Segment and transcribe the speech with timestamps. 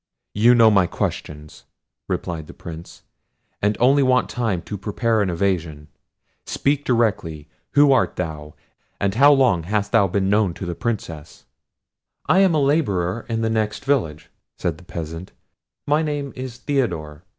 [0.33, 1.65] "You know my questions,"
[2.07, 3.03] replied the Prince,
[3.61, 5.89] "and only want time to prepare an evasion.
[6.47, 8.55] Speak directly; who art thou?
[8.99, 11.45] and how long hast thou been known to the Princess?"
[12.25, 15.33] "I am a labourer at the next village," said the peasant;
[15.85, 17.21] "my name is Theodore.